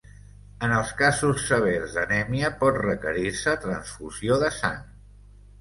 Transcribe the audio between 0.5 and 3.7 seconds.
En els casos severs d'anèmia pot requerir-se